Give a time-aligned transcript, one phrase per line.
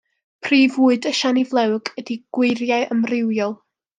[0.45, 3.57] Prif fwyd y siani flewog ydy gweiriau amrywiol.